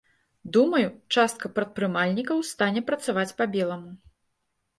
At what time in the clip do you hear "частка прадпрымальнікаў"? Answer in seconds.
1.15-2.41